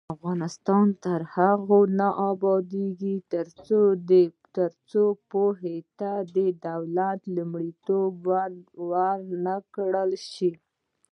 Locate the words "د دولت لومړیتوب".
6.35-8.11